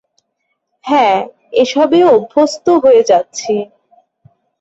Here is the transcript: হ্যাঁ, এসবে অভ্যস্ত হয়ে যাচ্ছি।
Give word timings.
হ্যাঁ, 0.85 1.17
এসবে 1.53 1.99
অভ্যস্ত 2.13 2.65
হয়ে 2.83 3.01
যাচ্ছি। 3.03 3.53